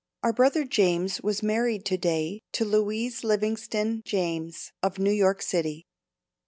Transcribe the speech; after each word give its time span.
Our 0.23 0.33
brother 0.33 0.63
James 0.63 1.21
was 1.21 1.43
married 1.43 1.85
to 1.85 1.95
day 1.95 2.41
to 2.53 2.65
Louise 2.65 3.23
Livingston 3.23 4.01
James 4.03 4.71
of 4.81 4.97
New 4.97 5.11
York 5.13 5.43
City. 5.43 5.85